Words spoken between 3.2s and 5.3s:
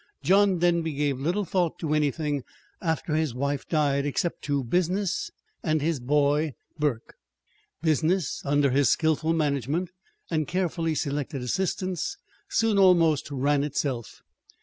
wife died, except to business